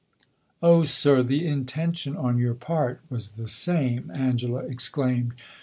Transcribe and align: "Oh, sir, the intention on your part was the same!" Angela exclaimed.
"Oh, 0.63 0.83
sir, 0.83 1.21
the 1.21 1.45
intention 1.45 2.17
on 2.17 2.39
your 2.39 2.55
part 2.55 3.01
was 3.11 3.33
the 3.33 3.47
same!" 3.47 4.09
Angela 4.11 4.63
exclaimed. 4.63 5.35